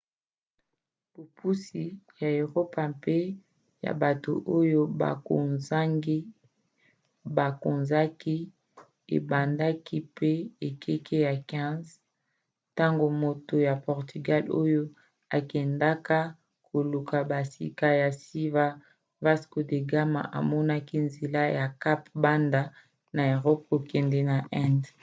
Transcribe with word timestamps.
bopusi 1.13 1.83
ya 2.21 2.27
eropa 2.41 2.81
mpe 2.93 3.17
ya 3.85 3.91
bato 4.03 4.31
oyo 4.57 4.81
bakonzaki 7.37 8.37
ebandaki 9.17 9.97
na 10.21 10.31
ekeke 10.67 11.17
ya 11.27 11.33
15 11.41 11.81
ntango 12.71 13.05
moto 13.23 13.55
ya 13.67 13.75
portugal 13.87 14.43
oyo 14.61 14.81
akendaka 15.37 16.17
koluka 16.67 17.17
bisika 17.31 17.87
ya 18.01 18.09
sika 18.23 18.65
vasco 19.23 19.57
da 19.69 19.79
gama 19.91 20.21
amonaki 20.39 20.95
nzela 21.05 21.43
ya 21.57 21.65
cap 21.83 22.01
banda 22.23 22.61
na 23.15 23.21
erope 23.33 23.63
kokende 23.69 24.19
na 24.29 24.37
inde 24.63 24.89